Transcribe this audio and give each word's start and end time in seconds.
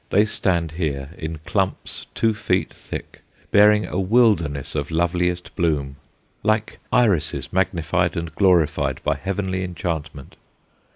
They 0.09 0.25
stand 0.25 0.71
here 0.71 1.11
in 1.15 1.37
clumps 1.45 2.07
two 2.15 2.33
feet 2.33 2.73
thick, 2.73 3.21
bearing 3.51 3.85
a 3.85 3.99
wilderness 3.99 4.73
of 4.73 4.89
loveliest 4.89 5.55
bloom 5.55 5.97
like 6.41 6.79
Irises 6.91 7.53
magnified 7.53 8.17
and 8.17 8.33
glorified 8.33 8.99
by 9.03 9.13
heavenly 9.13 9.63
enchantment. 9.63 10.37